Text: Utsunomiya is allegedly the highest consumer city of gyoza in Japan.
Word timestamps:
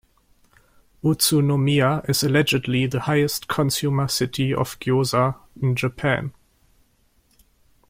Utsunomiya 1.03 2.09
is 2.09 2.23
allegedly 2.23 2.87
the 2.87 3.01
highest 3.01 3.47
consumer 3.47 4.07
city 4.07 4.51
of 4.51 4.79
gyoza 4.79 5.35
in 5.61 5.75
Japan. 5.75 6.33